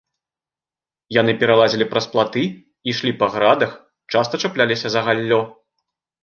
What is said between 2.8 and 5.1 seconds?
ішлі па градах, часта чапляліся за